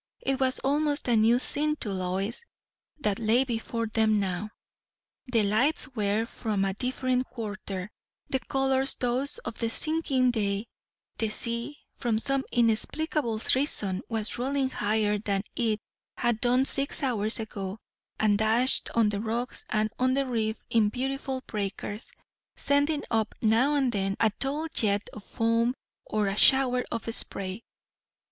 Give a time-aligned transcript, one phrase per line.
[0.21, 2.43] It was almost a new scene to Lois,
[3.01, 4.49] that lay before them now.
[5.31, 7.91] The lights were from a different quarter;
[8.27, 10.65] the colours those of the sinking day;
[11.19, 15.79] the sea, from some inexplicable reason, was rolling higher than it
[16.17, 17.77] had done six hours ago,
[18.19, 22.11] and dashed on the rocks and on the reef in beautiful breakers,
[22.55, 25.75] sending up now and then a tall jet of foam
[26.05, 27.61] or a shower of spray.